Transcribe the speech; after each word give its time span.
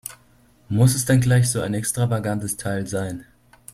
Muss 0.67 0.95
es 0.95 1.05
denn 1.05 1.21
gleich 1.21 1.51
so 1.51 1.61
ein 1.61 1.75
extravagantes 1.75 2.57
Teil 2.57 2.87
sein? 2.87 3.23